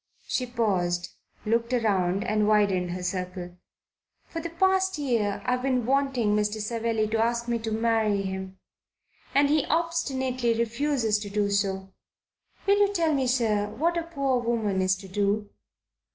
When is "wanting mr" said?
5.85-6.59